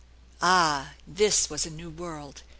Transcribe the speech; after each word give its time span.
Ah! 0.41 0.93
This 1.05 1.47
was 1.47 1.67
a 1.67 1.69
new 1.69 1.91
world 1.91 2.41